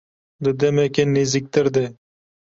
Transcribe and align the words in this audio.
Di 0.43 0.51
demeke 0.59 1.03
nêzîktir 1.05 1.65
de. 1.75 1.85